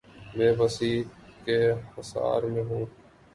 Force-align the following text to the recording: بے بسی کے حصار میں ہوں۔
بے 0.37 0.47
بسی 0.57 0.93
کے 1.45 1.59
حصار 1.97 2.41
میں 2.43 2.63
ہوں۔ 2.63 2.85